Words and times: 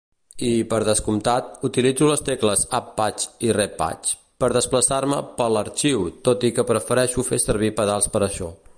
I, 0.45 0.47
per 0.69 0.77
descomptat, 0.85 1.51
utilitzo 1.69 2.07
les 2.11 2.23
tecles 2.29 2.63
Av 2.79 2.87
pàg 2.97 3.27
i 3.49 3.53
Re 3.59 3.67
pàg 3.83 4.11
per 4.45 4.51
desplaçar-me 4.59 5.23
pel 5.41 5.63
arxiu, 5.65 6.05
tot 6.29 6.51
i 6.51 6.55
que 6.57 6.69
prefereixo 6.75 7.31
fer 7.33 7.45
servir 7.49 7.75
pedals 7.83 8.15
per 8.17 8.29
això. 8.31 8.55